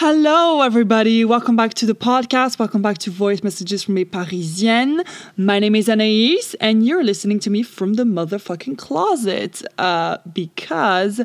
[0.00, 1.24] Hello, everybody.
[1.24, 2.58] Welcome back to the podcast.
[2.58, 5.02] Welcome back to Voice Messages from a Parisienne.
[5.38, 11.22] My name is Anaïs, and you're listening to me from the motherfucking closet uh, because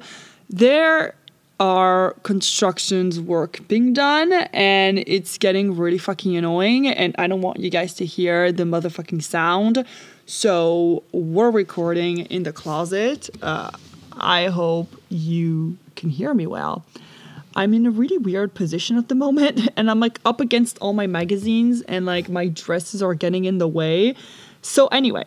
[0.49, 1.15] there
[1.59, 7.59] are constructions work being done and it's getting really fucking annoying and I don't want
[7.59, 9.83] you guys to hear the motherfucking sound.
[10.25, 13.29] So we're recording in the closet.
[13.41, 13.71] Uh,
[14.13, 16.85] I hope you can hear me well.
[17.55, 20.93] I'm in a really weird position at the moment and I'm like up against all
[20.93, 24.15] my magazines and like my dresses are getting in the way.
[24.61, 25.25] So, anyway,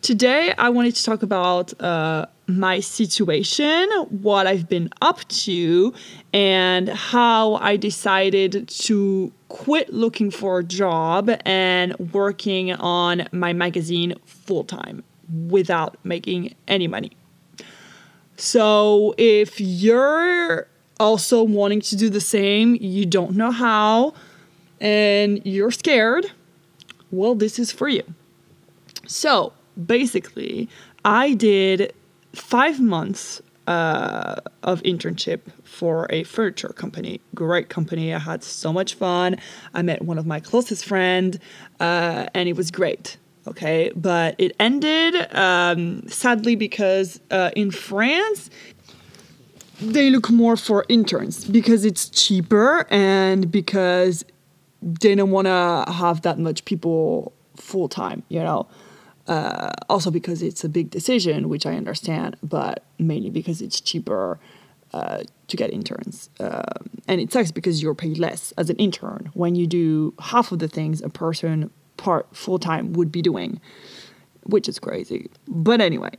[0.00, 5.92] today I wanted to talk about uh, my situation, what I've been up to,
[6.32, 14.14] and how I decided to quit looking for a job and working on my magazine
[14.24, 15.04] full time
[15.48, 17.12] without making any money.
[18.36, 20.66] So, if you're
[21.02, 24.14] also wanting to do the same, you don't know how,
[24.80, 26.26] and you're scared,
[27.10, 28.02] well, this is for you.
[29.06, 29.52] So
[29.86, 30.68] basically,
[31.04, 31.92] I did
[32.34, 37.20] five months uh, of internship for a furniture company.
[37.34, 38.14] Great company.
[38.14, 39.36] I had so much fun.
[39.74, 41.38] I met one of my closest friends,
[41.80, 43.18] uh, and it was great.
[43.46, 48.50] Okay, but it ended um, sadly because uh, in France
[49.82, 54.24] they look more for interns because it's cheaper and because
[54.82, 58.66] they don't want to have that much people full time, you know.
[59.28, 64.40] Uh, also because it's a big decision, which I understand, but mainly because it's cheaper
[64.92, 66.28] uh, to get interns.
[66.40, 66.62] Uh,
[67.06, 70.58] and it sucks because you're paid less as an intern when you do half of
[70.58, 73.60] the things a person part full time would be doing,
[74.42, 75.30] which is crazy.
[75.46, 76.10] But anyway,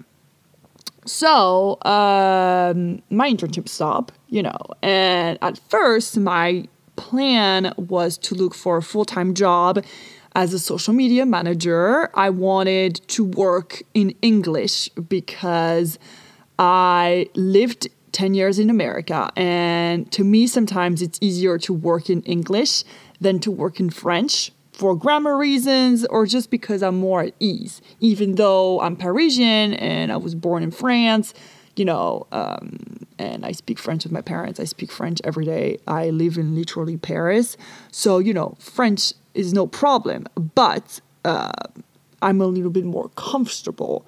[1.06, 8.54] so um, my internship stopped, you know, and at first my plan was to look
[8.54, 9.84] for a full time job
[10.36, 12.10] as a social media manager.
[12.18, 16.00] I wanted to work in English because
[16.60, 22.22] I lived 10 years in America, and to me, sometimes it's easier to work in
[22.24, 22.84] English
[23.20, 27.82] than to work in French for grammar reasons or just because I'm more at ease.
[28.00, 31.34] Even though I'm Parisian and I was born in France,
[31.76, 34.60] you know, um, and I speak French with my parents.
[34.60, 35.78] I speak French every day.
[35.88, 37.56] I live in literally Paris.
[37.92, 40.28] So, you know, French is no problem.
[40.36, 41.52] But uh,
[42.22, 44.06] I'm a little bit more comfortable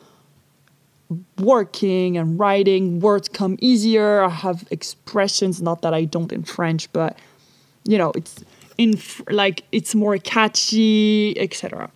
[1.40, 3.00] working and writing.
[3.00, 4.24] Words come easier.
[4.24, 7.18] I have expressions, not that I don't in French, but,
[7.84, 8.44] you know, it's
[8.78, 9.00] in
[9.30, 11.90] like it's more catchy, etc.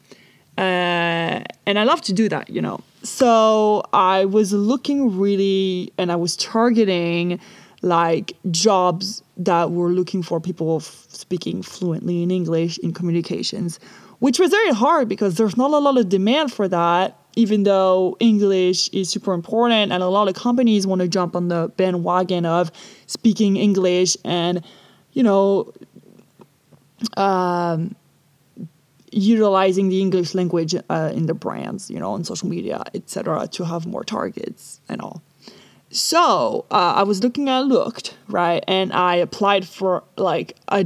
[0.57, 2.81] Uh, and I love to do that, you know.
[3.03, 7.39] So I was looking really, and I was targeting
[7.81, 13.79] like jobs that were looking for people speaking fluently in English in communications,
[14.19, 17.17] which was very hard because there's not a lot of demand for that.
[17.35, 21.47] Even though English is super important, and a lot of companies want to jump on
[21.47, 22.69] the bandwagon of
[23.05, 24.61] speaking English and
[25.13, 25.71] you know
[27.17, 27.95] um,
[29.11, 33.65] utilizing the English language uh, in the brands, you know, on social media, etc., to
[33.65, 35.21] have more targets and all.
[35.91, 40.85] So uh, I was looking, I looked right, and I applied for like a,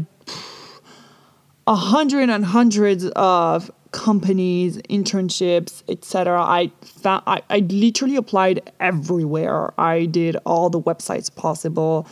[1.68, 6.42] a hundred and hundreds of companies, internships, etc.
[6.42, 9.74] I found I, I literally applied everywhere.
[9.80, 12.08] I did all the websites possible.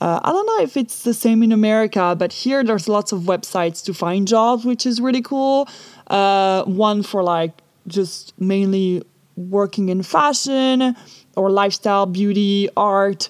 [0.00, 3.22] Uh, I don't know if it's the same in America, but here there's lots of
[3.22, 5.68] websites to find jobs, which is really cool.
[6.06, 7.52] Uh, one for like
[7.88, 9.02] just mainly
[9.36, 10.96] working in fashion
[11.36, 13.28] or lifestyle, beauty, art.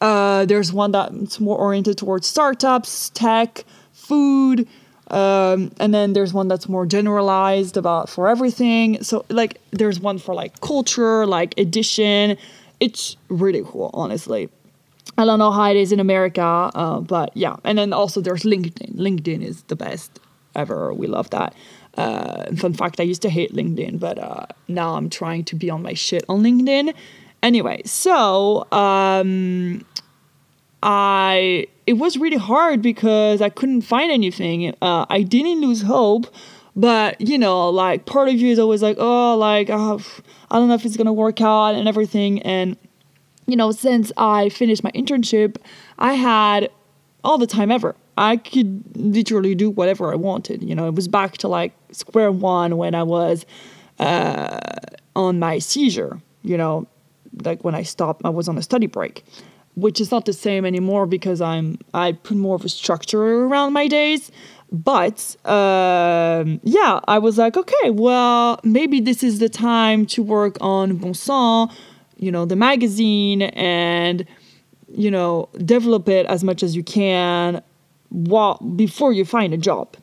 [0.00, 4.66] Uh, there's one that's more oriented towards startups, tech, food.
[5.10, 9.02] Um, and then there's one that's more generalized about for everything.
[9.02, 12.36] So like there's one for like culture, like edition.
[12.78, 14.48] It's really cool, honestly.
[15.20, 17.56] I don't know how it is in America, uh, but yeah.
[17.64, 18.96] And then also there's LinkedIn.
[18.96, 20.18] LinkedIn is the best
[20.54, 20.92] ever.
[20.94, 21.54] We love that.
[21.96, 25.68] Uh, fun fact: I used to hate LinkedIn, but uh, now I'm trying to be
[25.70, 26.94] on my shit on LinkedIn.
[27.42, 29.84] Anyway, so um,
[30.82, 34.74] I it was really hard because I couldn't find anything.
[34.80, 36.32] Uh, I didn't lose hope,
[36.76, 40.00] but you know, like part of you is always like, oh, like oh,
[40.50, 42.76] I don't know if it's gonna work out and everything, and
[43.50, 45.56] you know, since I finished my internship,
[45.98, 46.70] I had
[47.24, 47.94] all the time ever.
[48.16, 50.62] I could literally do whatever I wanted.
[50.62, 53.46] You know, it was back to like square one when I was
[53.98, 54.58] uh,
[55.16, 56.86] on my césure, you know,
[57.44, 59.24] like when I stopped, I was on a study break.
[59.74, 63.72] which is not the same anymore because I'm I put more of a structure around
[63.72, 64.30] my days.
[64.72, 70.56] But um, yeah, I was like, okay, well, maybe this is the time to work
[70.60, 71.68] on Bon Sang,
[72.20, 74.26] you know, the magazine, and
[74.92, 77.62] you know, develop it as much as you can
[78.10, 79.96] while before you find a job.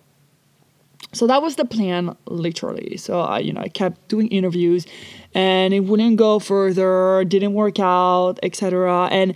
[1.13, 2.97] So that was the plan, literally.
[2.97, 4.85] So I, you know, I kept doing interviews,
[5.33, 9.07] and it wouldn't go further, didn't work out, etc.
[9.11, 9.35] And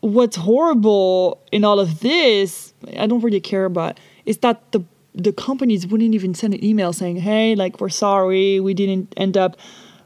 [0.00, 5.32] what's horrible in all of this, I don't really care about, is that the the
[5.32, 9.56] companies wouldn't even send an email saying, "Hey, like we're sorry, we didn't end up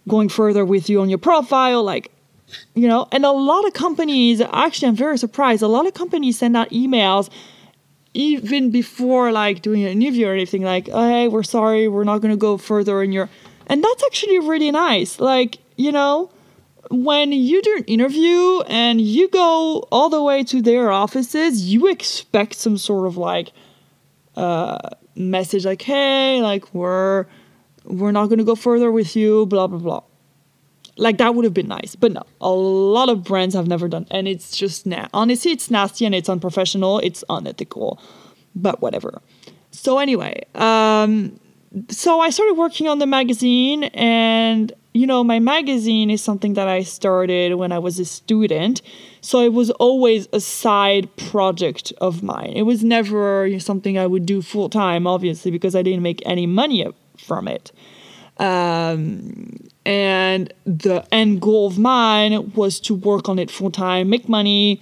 [0.09, 2.11] going further with you on your profile." Like,
[2.75, 5.63] you know, and a lot of companies, actually, I'm very surprised.
[5.63, 7.29] A lot of companies send out emails
[8.15, 10.63] even before like doing an interview or anything.
[10.63, 13.29] Like, oh, "Hey, we're sorry, we're not going to go further in your,"
[13.67, 15.21] and that's actually really nice.
[15.21, 16.31] Like, you know,
[16.91, 21.89] when you do an interview and you go all the way to their offices, you
[21.89, 23.53] expect some sort of like
[24.37, 24.79] uh,
[25.15, 27.27] message like, "Hey, like we're
[27.87, 30.03] we're not going to go further with you," blah blah blah.
[30.99, 32.23] Like that would have been nice, but no.
[32.41, 35.09] A lot of brands have never done, and it's just nah.
[35.13, 37.01] Honestly, it's nasty and it's unprofessional.
[37.01, 38.01] It's unethical,
[38.55, 39.21] but whatever.
[39.73, 41.39] So anyway, um,
[41.91, 46.69] so I started working on the magazine, and you know, my magazine is something that
[46.69, 48.81] I started when I was a student.
[49.21, 52.55] So it was always a side project of mine.
[52.57, 56.47] It was never something I would do full time, obviously, because I didn't make any
[56.47, 56.87] money
[57.27, 57.73] from it.
[58.39, 64.29] Um, and the end goal of mine was to work on it full time, make
[64.29, 64.81] money,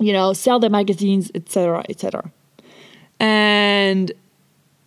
[0.00, 2.30] you know, sell the magazines, etc., etc.
[3.20, 4.12] And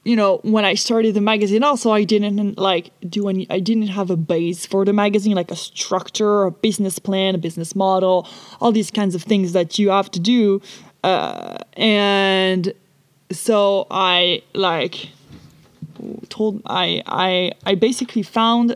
[0.05, 3.47] you know, when I started the magazine, also I didn't like do any.
[3.49, 7.39] I didn't have a base for the magazine, like a structure, a business plan, a
[7.39, 8.27] business model,
[8.61, 10.61] all these kinds of things that you have to do.
[11.03, 12.71] Uh, and
[13.31, 15.09] so I like
[16.29, 18.75] told I I I basically found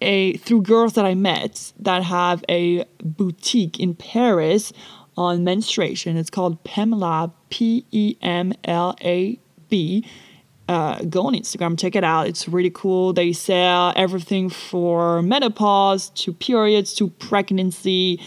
[0.00, 4.72] a through girls that I met that have a boutique in Paris
[5.16, 6.16] on menstruation.
[6.16, 9.38] It's called Pemlab, P E M L A
[9.68, 10.04] B
[10.68, 12.26] uh, go on Instagram, check it out.
[12.26, 13.12] It's really cool.
[13.12, 18.20] They sell everything for menopause to periods to pregnancy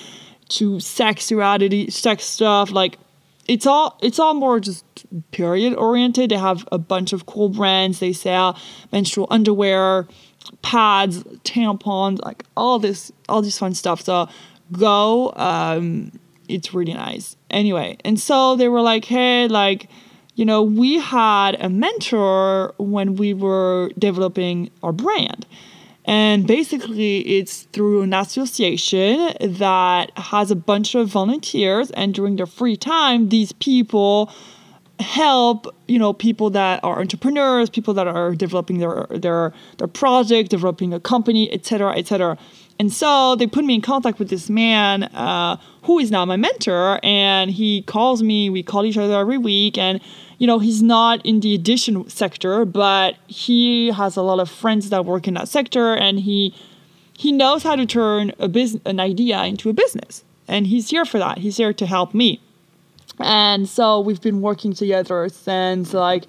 [0.50, 2.72] to sexuality, sex stuff.
[2.72, 2.98] Like
[3.50, 4.86] it's all it's all more just
[5.32, 6.30] period oriented.
[6.30, 8.00] They have a bunch of cool brands.
[8.00, 8.58] They sell
[8.92, 10.08] menstrual underwear,
[10.62, 14.02] pads, tampons, like all this all this fun stuff.
[14.02, 14.30] So
[14.72, 15.34] go.
[15.36, 16.12] Um,
[16.48, 17.36] it's really nice.
[17.50, 19.90] Anyway, and so they were like, hey, like
[20.36, 25.48] you know, we had a mentor when we were developing our brand.
[26.06, 32.48] And basically, it's through an association that has a bunch of volunteers, and during their
[32.48, 34.32] free time, these people
[35.00, 40.50] help you know people that are entrepreneurs people that are developing their their their project
[40.50, 42.38] developing a company etc etc
[42.80, 46.36] and so they put me in contact with this man uh, who is now my
[46.36, 50.02] mentor and he calls me we call each other every week and
[50.40, 54.90] you know, he's not in the edition sector, but he has a lot of friends
[54.90, 56.56] that work in that sector and he
[57.14, 60.24] he knows how to turn a business an idea into a business.
[60.48, 61.40] And he's here for that.
[61.40, 62.40] He's here to help me.
[63.20, 66.24] And so we've been working together since like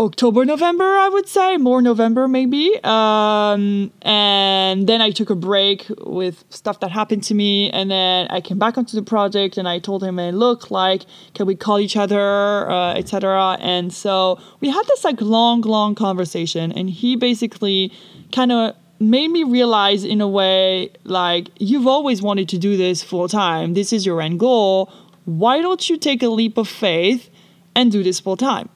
[0.00, 2.78] October, November, I would say, more November maybe.
[2.84, 8.28] Um, and then I took a break with stuff that happened to me, and then
[8.30, 11.02] I came back onto the project, and I told him, "Hey, look, like,
[11.34, 15.96] can we call each other, uh, etc." And so we had this like long, long
[15.96, 17.92] conversation, and he basically
[18.30, 23.02] kind of made me realize in a way like you've always wanted to do this
[23.02, 23.74] full time.
[23.74, 24.92] This is your end goal.
[25.24, 27.30] Why don't you take a leap of faith
[27.74, 28.68] and do this full time?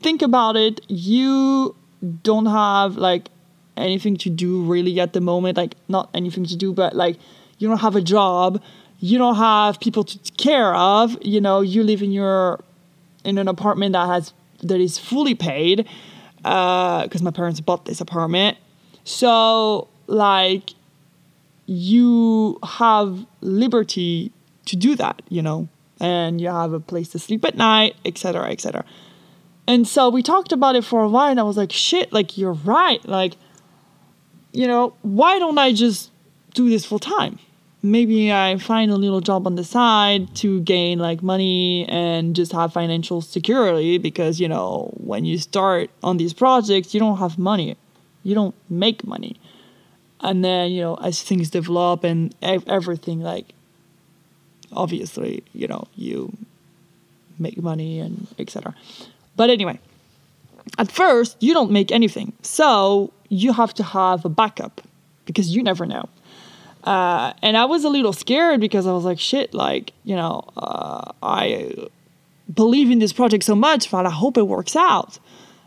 [0.00, 1.74] Think about it, you
[2.22, 3.28] don't have like
[3.76, 5.56] anything to do really at the moment.
[5.56, 7.18] Like, not anything to do, but like,
[7.58, 8.62] you don't have a job.
[8.98, 11.16] You don't have people to take care of.
[11.22, 12.60] You know, you live in your
[13.24, 15.86] in an apartment that has that is fully paid
[16.38, 18.56] because uh, my parents bought this apartment.
[19.04, 20.70] So like
[21.66, 24.32] you have liberty
[24.66, 25.68] to do that, you know,
[26.00, 28.84] and you have a place to sleep at night, etc., etc.
[29.68, 32.38] And so we talked about it for a while, and I was like, shit, like,
[32.38, 33.04] you're right.
[33.04, 33.34] Like,
[34.52, 36.10] you know, why don't I just
[36.54, 37.38] do this full time?
[37.82, 42.50] Maybe I find a little job on the side to gain like money and just
[42.52, 47.38] have financial security because, you know, when you start on these projects, you don't have
[47.38, 47.76] money,
[48.24, 49.36] you don't make money.
[50.20, 53.52] And then, you know, as things develop and everything, like,
[54.72, 56.32] obviously, you know, you
[57.38, 58.74] make money and etc.
[59.36, 59.78] But anyway,
[60.78, 64.80] at first you don't make anything, so you have to have a backup
[65.24, 66.08] because you never know.
[66.84, 70.48] Uh, and I was a little scared because I was like, shit, like, you know,
[70.56, 71.72] uh, I
[72.52, 75.18] believe in this project so much, but I hope it works out.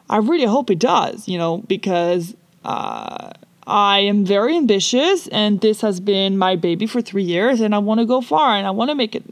[0.10, 3.32] I really hope it does, you know, because uh,
[3.68, 7.80] I am very ambitious and this has been my baby for three years and I
[7.80, 9.24] want to go far and I want to make it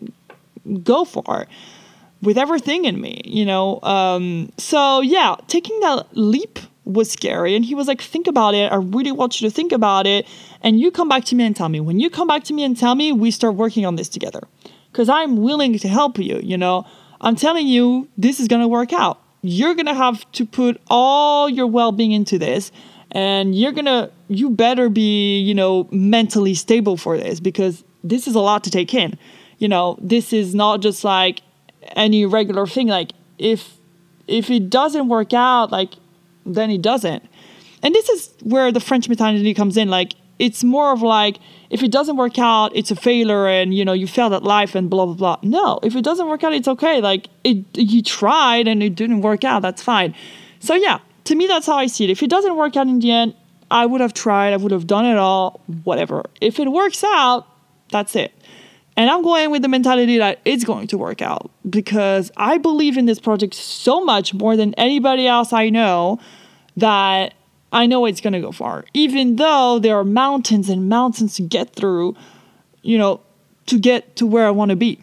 [0.84, 1.48] go far
[2.22, 3.80] with everything in me, you know.
[3.82, 7.56] Um, so, yeah, taking that leap was scary.
[7.56, 8.72] And he was like, think about it.
[8.72, 10.26] I really want you to think about it.
[10.62, 11.80] And you come back to me and tell me.
[11.80, 14.42] When you come back to me and tell me, we start working on this together.
[14.92, 16.86] Because I'm willing to help you, you know.
[17.22, 19.22] I'm telling you, this is going to work out.
[19.42, 22.72] You're going to have to put all your well being into this.
[23.12, 28.28] And you're going to, you better be, you know, mentally stable for this because this
[28.28, 29.18] is a lot to take in.
[29.60, 31.42] You know, this is not just like
[31.96, 32.88] any regular thing.
[32.88, 33.77] Like, if,
[34.27, 35.94] if it doesn't work out, like,
[36.46, 37.24] then it doesn't.
[37.84, 39.89] And this is where the French mentality comes in.
[39.89, 41.39] Like, it's more of like
[41.70, 44.75] if it doesn't work out it's a failure and you know you failed at life
[44.75, 48.01] and blah blah blah no if it doesn't work out it's okay like it you
[48.01, 50.13] tried and it didn't work out that's fine
[50.60, 53.00] so yeah to me that's how i see it if it doesn't work out in
[53.00, 53.34] the end
[53.72, 57.48] i would have tried i would have done it all whatever if it works out
[57.89, 58.34] that's it
[58.98, 62.98] and i'm going with the mentality that it's going to work out because i believe
[62.98, 66.20] in this project so much more than anybody else i know
[66.75, 67.34] that
[67.72, 71.42] I know it's going to go far, even though there are mountains and mountains to
[71.42, 72.16] get through,
[72.82, 73.20] you know,
[73.66, 75.01] to get to where I want to be.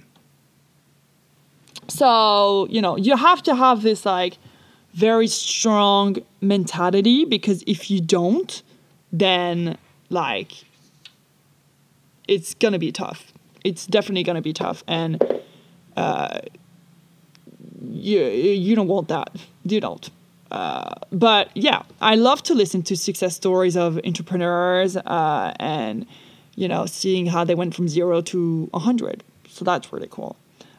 [1.88, 4.38] So, you know, you have to have this like
[4.94, 8.62] very strong mentality because if you don't,
[9.12, 9.76] then
[10.08, 10.52] like
[12.26, 13.33] it's going to be tough.
[13.64, 14.84] It's definitely going to be tough.
[14.86, 15.22] And
[15.96, 16.40] uh,
[17.82, 19.30] you, you don't want that.
[19.64, 20.08] You don't.
[20.50, 26.06] Uh, but yeah, I love to listen to success stories of entrepreneurs uh, and
[26.54, 29.24] you know seeing how they went from zero to hundred.
[29.48, 30.36] So that's really cool.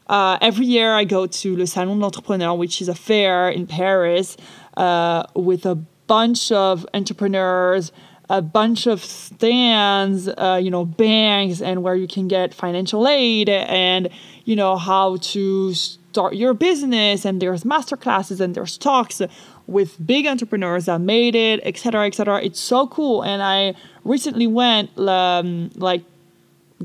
[0.08, 3.65] Uh, every year I go to Le Salon de l'Entrepreneur, which is a fair in
[3.65, 4.38] Paris
[4.77, 5.75] uh, with a
[6.08, 7.92] bunch of entrepreneurs,
[8.29, 13.50] a bunch of stands, uh, you know, banks, and where you can get financial aid
[13.50, 14.10] and
[14.46, 17.25] you know how to start your business.
[17.25, 19.22] And there's master classes and there's talks
[19.67, 22.41] with big entrepreneurs that made it, etc., etc.
[22.44, 23.22] It's so cool.
[23.24, 26.03] And I recently went um, like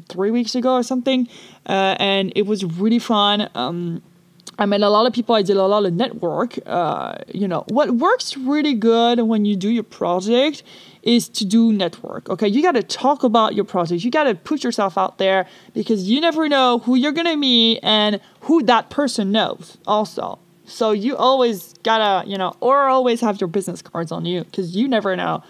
[0.08, 1.28] three weeks ago or something,
[1.66, 3.48] uh, and it was really fun.
[3.54, 4.02] Um,
[4.60, 5.34] I met a lot of people.
[5.34, 6.58] I did a lot of network.
[6.66, 10.62] Uh, you know, what works really good when you do your project
[11.02, 12.28] is to do network.
[12.28, 14.04] Okay, you got to talk about your project.
[14.04, 17.80] You got to put yourself out there because you never know who you're gonna meet
[17.82, 19.78] and who that person knows.
[19.86, 24.44] Also, so you always gotta, you know, or always have your business cards on you
[24.44, 25.42] because you never know,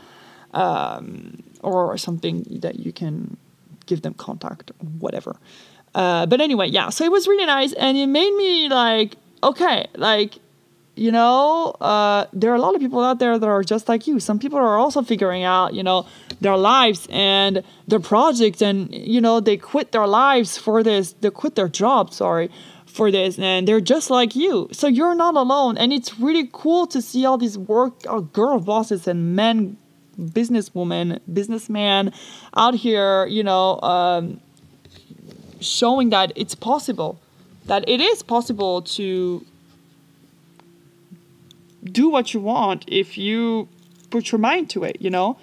[0.55, 3.37] um, or something that you can
[3.87, 5.37] give them contact, whatever.
[5.95, 6.91] Uh, but anyway, yeah.
[6.91, 10.39] So it was really nice, and it made me like, okay, like,
[10.95, 14.07] you know, uh, there are a lot of people out there that are just like
[14.07, 14.21] you.
[14.21, 16.07] Some people are also figuring out, you know,
[16.41, 21.13] their lives and their projects, and you know, they quit their lives for this.
[21.21, 22.13] They quit their job.
[22.13, 22.51] Sorry
[22.91, 26.87] for this and they're just like you so you're not alone and it's really cool
[26.87, 29.77] to see all these work uh, girl bosses and men
[30.19, 32.13] businesswomen businessman
[32.57, 34.41] out here you know um,
[35.61, 37.21] showing that it's possible
[37.67, 39.45] that it is possible to
[41.85, 43.69] do what you want if you
[44.11, 45.37] put your mind to it you know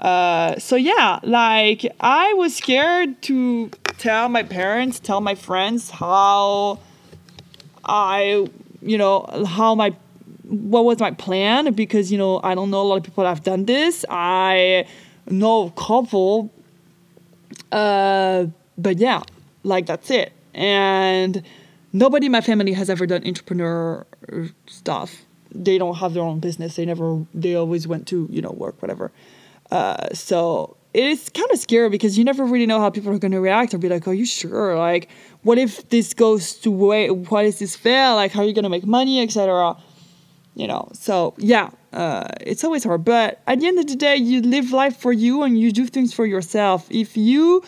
[0.00, 6.78] uh, so yeah like i was scared to tell my parents, tell my friends how
[7.84, 8.46] I,
[8.82, 9.94] you know, how my
[10.44, 13.30] what was my plan because you know I don't know a lot of people that
[13.30, 14.04] have done this.
[14.10, 14.86] I
[15.26, 16.52] know a couple,
[17.72, 19.22] uh, but yeah,
[19.64, 20.32] like that's it.
[20.54, 21.42] And
[21.92, 24.06] nobody in my family has ever done entrepreneur
[24.66, 25.24] stuff.
[25.50, 26.76] They don't have their own business.
[26.76, 27.24] They never.
[27.34, 29.10] They always went to you know work whatever.
[29.70, 33.32] Uh, so it's kind of scary because you never really know how people are going
[33.32, 35.08] to react or be like, "Are you sure?" Like,
[35.42, 37.10] what if this goes to way?
[37.10, 38.14] What is this fail?
[38.14, 39.76] Like, how are you going to make money, etc.
[40.54, 40.88] You know.
[40.92, 43.04] So yeah, uh, it's always hard.
[43.04, 45.86] But at the end of the day, you live life for you and you do
[45.86, 46.86] things for yourself.
[46.90, 47.62] If you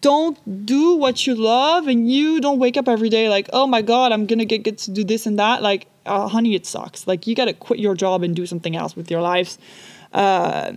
[0.00, 3.82] don't do what you love and you don't wake up every day like, "Oh my
[3.82, 7.06] God, I'm gonna get, get to do this and that," like, uh, honey, it sucks.
[7.06, 9.58] Like, you gotta quit your job and do something else with your lives.
[10.12, 10.72] Uh,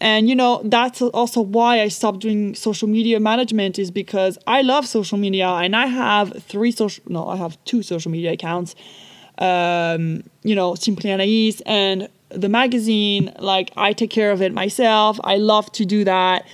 [0.00, 4.62] and you know that's also why I stopped doing social media management is because I
[4.62, 8.74] love social media and I have three social no I have two social media accounts.
[9.38, 13.32] Um, you know simply Anais and the magazine.
[13.38, 15.18] Like I take care of it myself.
[15.24, 16.46] I love to do that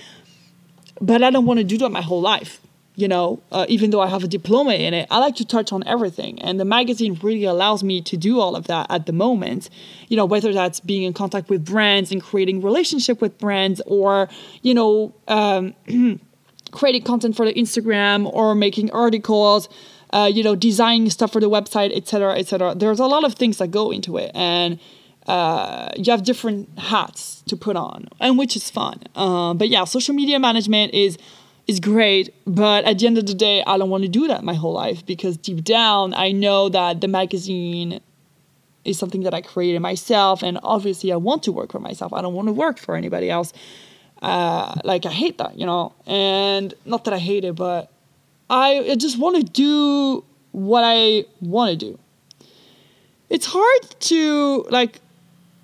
[1.05, 2.61] but I don't want to do that my whole life
[2.95, 5.73] you know, uh, even though I have a diploma in it, I like to touch
[5.73, 6.41] on everything.
[6.41, 9.69] And the magazine really allows me to do all of that at the moment.
[10.07, 14.29] You know, whether that's being in contact with brands and creating relationship with brands or,
[14.61, 15.73] you know, um,
[16.71, 19.67] creating content for the Instagram or making articles,
[20.11, 22.75] uh, you know, designing stuff for the website, etc., etc.
[22.75, 24.31] There's a lot of things that go into it.
[24.33, 24.79] And
[25.27, 29.01] uh, you have different hats to put on, and which is fun.
[29.15, 31.17] Uh, but yeah, social media management is
[31.67, 34.43] is great, but at the end of the day, I don't want to do that
[34.43, 38.01] my whole life because deep down, I know that the magazine
[38.83, 42.13] is something that I created myself, and obviously, I want to work for myself.
[42.13, 43.51] I don't want to work for anybody else.
[44.21, 47.91] Uh, like I hate that, you know, and not that I hate it, but
[48.49, 51.99] I, I just want to do what I want to do.
[53.29, 55.01] It's hard to like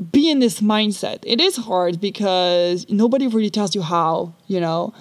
[0.10, 1.20] be in this mindset.
[1.24, 4.94] It is hard because nobody really tells you how, you know.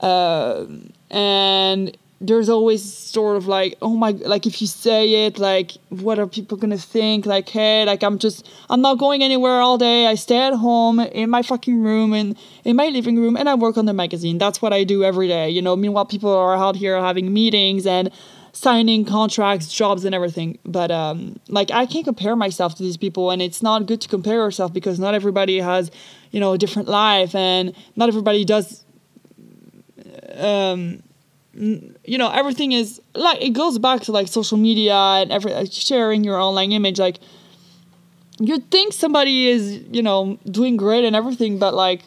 [0.00, 5.72] Um, and there's always sort of like oh my like if you say it like
[5.90, 9.78] what are people gonna think like hey like i'm just i'm not going anywhere all
[9.78, 13.48] day i stay at home in my fucking room and in my living room and
[13.48, 16.32] i work on the magazine that's what i do every day you know meanwhile people
[16.34, 18.10] are out here having meetings and
[18.52, 20.58] signing contracts jobs and everything.
[20.64, 24.08] But um like i can't compare myself to these people and it's not good to
[24.08, 25.90] compare yourself because not everybody has
[26.30, 28.84] you know a different life and not everybody does
[30.38, 31.02] um,
[31.54, 35.72] you know everything is like it goes back to like social media and every like,
[35.72, 36.98] sharing your online image.
[36.98, 37.18] Like
[38.38, 42.02] you think somebody is you know doing great and everything but like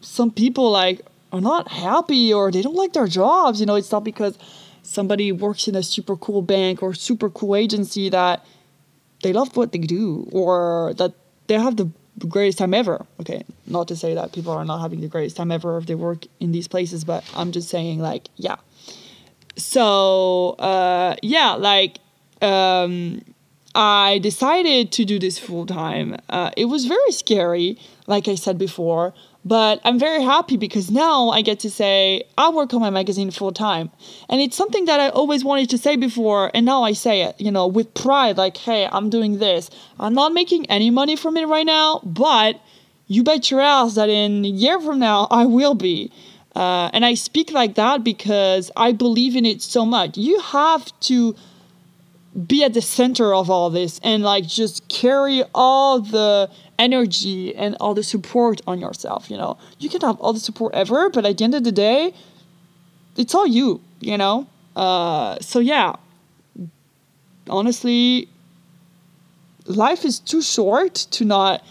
[0.00, 1.00] some people like
[1.32, 3.60] are not happy or they don't like their jobs.
[3.60, 4.36] You know it's not because
[4.82, 8.44] somebody works in a super cool bank or super cool agency that
[9.22, 11.12] they love what they do or that
[11.46, 11.88] they have the
[12.28, 13.06] greatest time ever.
[13.20, 15.94] Okay, not to say that people are not having the greatest time ever if they
[15.94, 18.56] work in these places, but I'm just saying, like, yeah.
[19.56, 21.98] So, uh, yeah, like,
[22.40, 23.22] um,
[23.74, 26.16] I decided to do this full time.
[26.28, 31.30] Uh, it was very scary, like I said before, but I'm very happy because now
[31.30, 33.90] I get to say I work on my magazine full time.
[34.28, 37.40] And it's something that I always wanted to say before, and now I say it,
[37.40, 39.70] you know, with pride like, hey, I'm doing this.
[39.98, 42.60] I'm not making any money from it right now, but
[43.08, 46.12] you bet your ass that in a year from now, I will be.
[46.54, 50.18] Uh, and I speak like that because I believe in it so much.
[50.18, 51.34] You have to
[52.46, 57.76] be at the center of all this and like just carry all the energy and
[57.78, 59.58] all the support on yourself you know?
[59.78, 62.14] You can have all the support ever but at the end of the day
[63.16, 64.46] it's all you you know?
[64.74, 65.94] Uh, so yeah.
[67.48, 68.28] Honestly
[69.66, 71.62] life is too short to not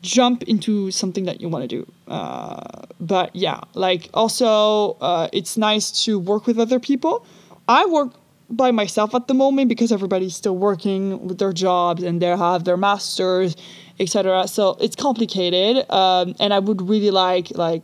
[0.00, 1.92] jump into something that you want to do.
[2.08, 7.26] Uh, but yeah like also uh, it's nice to work with other people.
[7.68, 8.14] I work
[8.56, 12.64] by myself at the moment because everybody's still working with their jobs and they have
[12.64, 13.56] their masters,
[13.98, 14.46] etc.
[14.48, 17.82] So it's complicated, um, and I would really like like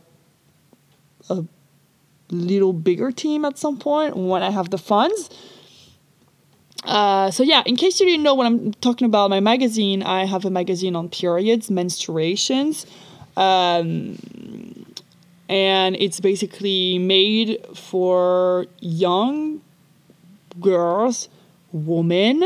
[1.29, 1.43] a
[2.31, 5.29] little bigger team at some point when I have the funds.
[6.83, 10.25] Uh, so yeah, in case you didn't know what I'm talking about, my magazine, I
[10.25, 12.85] have a magazine on periods, menstruations.
[13.35, 14.17] Um,
[15.49, 19.61] and it's basically made for young
[20.59, 21.29] girls,
[21.71, 22.43] women,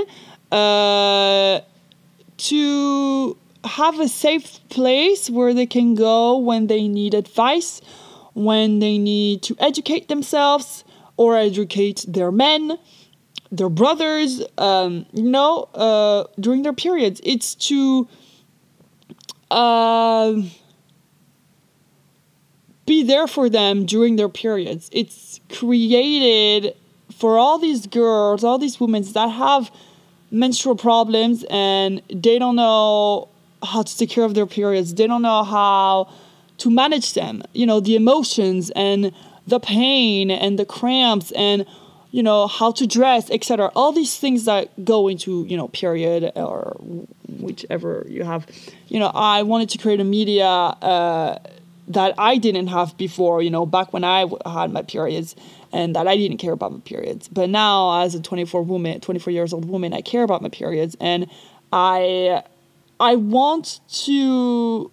[0.52, 1.60] uh,
[2.38, 7.82] to have a safe place where they can go when they need advice,
[8.34, 10.84] when they need to educate themselves
[11.18, 12.78] or educate their men,
[13.52, 17.22] their brothers, um, you know, uh, during their periods.
[17.24, 18.08] It's to
[19.52, 20.42] uh,
[22.86, 24.90] be there for them during their periods.
[24.92, 26.76] It's created
[27.18, 29.72] for all these girls, all these women that have
[30.32, 33.28] menstrual problems and they don't know
[33.64, 36.10] how to take care of their periods, they don't know how
[36.58, 39.12] to manage them, you know, the emotions and
[39.48, 41.66] the pain and the cramps and
[42.12, 46.32] you know how to dress etc all these things that go into you know period
[46.36, 46.78] or
[47.40, 48.46] whichever you have.
[48.88, 51.40] You know i wanted to create a media uh,
[51.88, 55.36] that i didn't have before you know back when i had my periods
[55.74, 57.28] and that I didn't care about my periods.
[57.28, 60.96] But now, as a 24 woman, 24 years old woman, I care about my periods,
[61.02, 61.30] and
[61.74, 62.44] I
[63.00, 64.92] I want to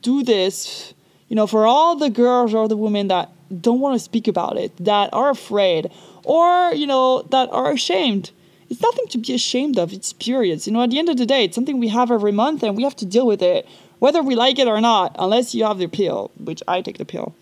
[0.00, 0.94] do this,
[1.28, 4.56] you know, for all the girls or the women that don't want to speak about
[4.56, 5.90] it, that are afraid,
[6.24, 8.32] or, you know, that are ashamed.
[8.68, 9.92] It's nothing to be ashamed of.
[9.92, 10.66] It's periods.
[10.66, 12.76] You know, at the end of the day, it's something we have every month and
[12.76, 13.68] we have to deal with it,
[14.00, 17.04] whether we like it or not, unless you have the pill, which I take the
[17.04, 17.34] pill.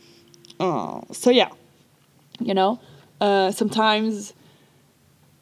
[0.61, 1.49] Uh, so, yeah,
[2.41, 2.81] you know,
[3.21, 4.35] uh, sometimes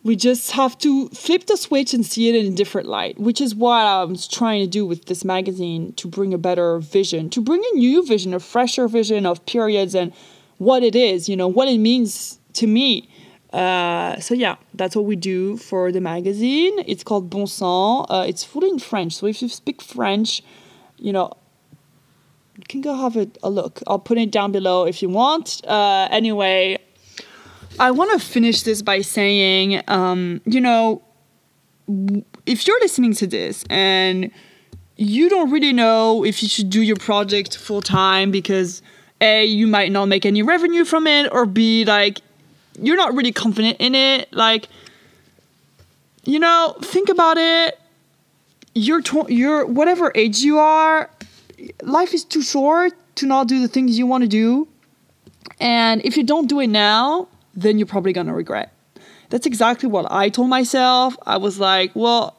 [0.04, 3.40] we just have to flip the switch and see it in a different light, which
[3.40, 7.40] is what i'm trying to do with this magazine to bring a better vision, to
[7.40, 10.12] bring a new vision, a fresher vision of periods and
[10.58, 13.08] what it is, you know, what it means to me.
[13.52, 16.72] Uh, so yeah, that's what we do for the magazine.
[16.86, 18.06] It's called Bon Sang.
[18.08, 20.42] Uh, it's fully in French, so if you speak French,
[20.98, 21.32] you know,
[22.68, 23.80] can go have a, a look.
[23.86, 25.60] I'll put it down below if you want.
[25.66, 26.78] Uh, anyway,
[27.78, 31.02] I want to finish this by saying, um, you know,
[32.46, 34.30] if you're listening to this and
[34.96, 38.82] you don't really know if you should do your project full time because
[39.20, 42.20] A, you might not make any revenue from it, or B, like,
[42.78, 44.68] you're not really confident in it, like,
[46.24, 47.78] you know, think about it.
[48.74, 51.10] You're, tw- you're whatever age you are,
[51.82, 54.68] life is too short to not do the things you want to do.
[55.60, 58.72] And if you don't do it now, then you're probably going to regret.
[59.30, 61.16] That's exactly what I told myself.
[61.24, 62.36] I was like, well,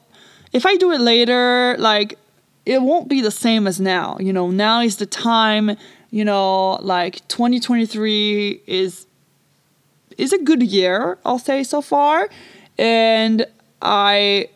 [0.52, 2.18] if I do it later, like,
[2.66, 4.16] it won't be the same as now.
[4.20, 5.76] You know, now is the time,
[6.10, 9.06] you know, like 2023 is
[10.16, 12.28] is a good year, I'll say so far.
[12.78, 13.46] And
[13.82, 14.48] I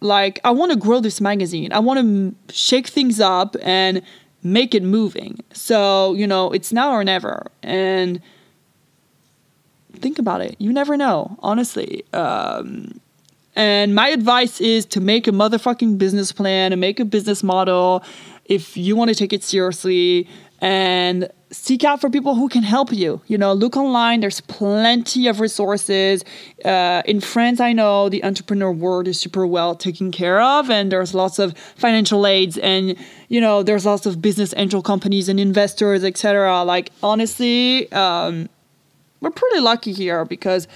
[0.00, 1.72] like I want to grow this magazine.
[1.72, 4.02] I want to m- shake things up and
[4.42, 5.42] make it moving.
[5.52, 7.46] So, you know, it's now or never.
[7.62, 8.20] And
[9.92, 10.56] think about it.
[10.58, 12.04] You never know, honestly.
[12.12, 13.00] Um,
[13.56, 18.02] and my advice is to make a motherfucking business plan and make a business model
[18.46, 20.28] if you want to take it seriously
[20.60, 23.20] and seek out for people who can help you.
[23.26, 26.24] You know, look online, there's plenty of resources.
[26.64, 30.92] Uh, in France, I know the entrepreneur world is super well taken care of, and
[30.92, 32.96] there's lots of financial aids, and
[33.28, 36.62] you know, there's lots of business angel companies and investors, etc.
[36.64, 38.48] Like, honestly, um,
[39.20, 40.68] we're pretty lucky here because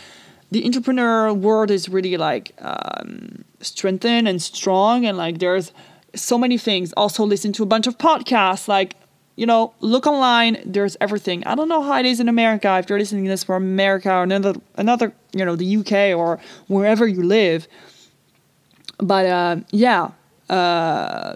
[0.50, 5.72] the entrepreneur world is really like um, strengthened and strong and like there's
[6.14, 8.94] so many things also listen to a bunch of podcasts like
[9.36, 12.88] you know look online there's everything i don't know how it is in america if
[12.88, 17.06] you're listening to this from america or another another you know the uk or wherever
[17.06, 17.66] you live
[18.98, 20.10] but uh, yeah
[20.48, 21.34] uh,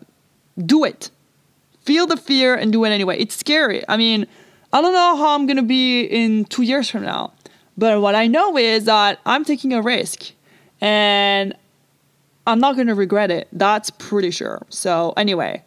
[0.65, 1.11] do it
[1.83, 4.27] feel the fear and do it anyway it's scary i mean
[4.73, 7.33] I don't know how I'm to be in two years from now.
[7.77, 10.33] But what I know is that I'm taking a risk
[10.81, 11.55] and
[12.47, 13.49] I'm not to regret it.
[13.53, 14.63] That's pretty sure.
[14.69, 15.63] So, anyway,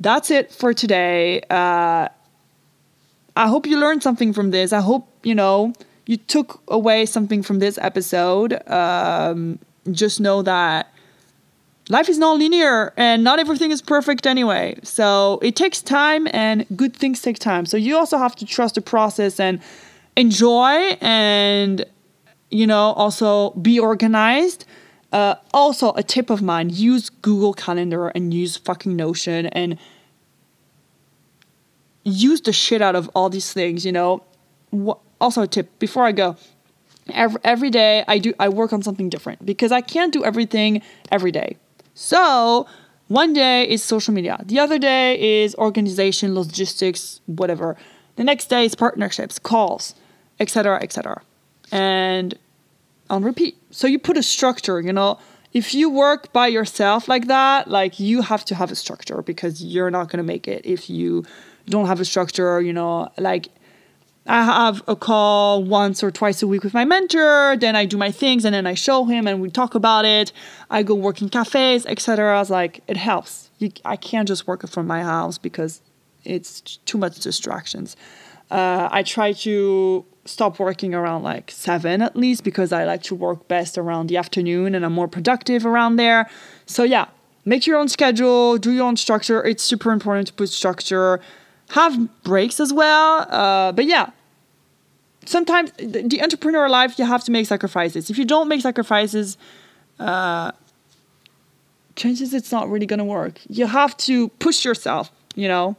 [0.00, 1.40] that's it for today.
[1.50, 2.08] Uh,
[3.36, 4.72] I hope you learned something from this.
[4.72, 5.72] I hope, you know,
[6.06, 8.52] you took away something from this episode.
[8.68, 9.58] Um,
[9.90, 10.92] just know that
[11.88, 14.78] life is not linear and not everything is perfect anyway.
[14.82, 17.66] So it takes time and good things take time.
[17.66, 19.60] So you also have to trust the process and
[20.16, 21.84] enjoy and,
[22.50, 24.64] you know, also be organized.
[25.14, 29.78] Uh, also, a tip of mine use Google Calendar and use fucking Notion and
[32.02, 34.24] use the shit out of all these things, you know.
[35.20, 36.36] Also, a tip before I go
[37.12, 40.82] every, every day I do I work on something different because I can't do everything
[41.12, 41.58] every day.
[41.94, 42.66] So
[43.06, 47.76] one day is social media, the other day is organization, logistics, whatever.
[48.16, 49.94] The next day is partnerships, calls,
[50.40, 51.22] etc., etc.
[51.70, 52.36] And
[53.10, 53.56] on repeat.
[53.70, 55.18] So you put a structure, you know.
[55.52, 59.62] If you work by yourself like that, like you have to have a structure because
[59.62, 61.24] you're not going to make it if you
[61.68, 63.48] don't have a structure, you know, like
[64.26, 67.56] I have a call once or twice a week with my mentor.
[67.56, 70.32] Then I do my things and then I show him and we talk about it.
[70.70, 72.40] I go work in cafes, etc.
[72.40, 73.50] It's like it helps.
[73.58, 75.82] You, I can't just work from my house because
[76.24, 77.96] it's too much distractions.
[78.50, 83.14] Uh, I try to stop working around like seven at least because I like to
[83.14, 86.30] work best around the afternoon and I'm more productive around there.
[86.66, 87.06] So yeah,
[87.44, 89.44] make your own schedule, do your own structure.
[89.44, 91.20] It's super important to put structure
[91.70, 93.26] have breaks as well.
[93.30, 94.10] Uh, but yeah,
[95.24, 98.10] sometimes the, entrepreneur life, you have to make sacrifices.
[98.10, 99.36] If you don't make sacrifices,
[99.98, 100.52] uh,
[101.96, 103.40] chances it's not really going to work.
[103.48, 105.76] You have to push yourself, you know,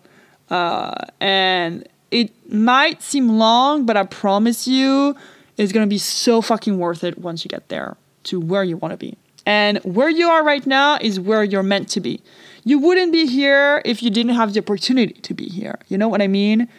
[0.49, 5.15] uh, and it might seem long, but I promise you,
[5.57, 8.93] it's to be so fucking worth it once you get there to where you want
[8.93, 9.17] to be.
[9.45, 12.21] And where you are right now is where you're meant to be.
[12.63, 15.77] You wouldn't be here if you didn't have the opportunity to be here.
[15.89, 16.69] You know what I mean?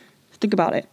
[0.41, 0.89] Think about it.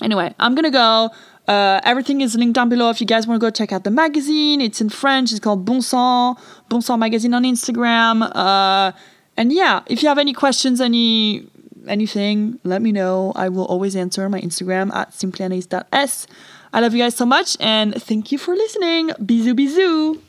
[0.00, 1.10] Anyway, I'm gonna go.
[1.46, 3.90] Uh, everything is linked down below if you guys want to go check out the
[3.90, 4.60] magazine.
[4.60, 5.30] It's in French.
[5.30, 6.34] It's called Bon Sang,
[6.68, 8.28] Bon Sang Magazine on Instagram.
[8.34, 8.92] Uh,
[9.36, 11.48] and yeah, if you have any questions, any
[11.88, 13.32] anything, let me know.
[13.36, 16.26] I will always answer my Instagram at simplyanais.s.
[16.72, 19.10] I love you guys so much and thank you for listening.
[19.20, 20.20] Bisous, bisous.